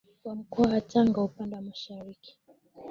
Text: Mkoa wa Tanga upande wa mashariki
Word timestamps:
Mkoa 0.35 0.67
wa 0.73 0.81
Tanga 0.81 1.21
upande 1.23 1.55
wa 1.55 1.61
mashariki 1.61 2.39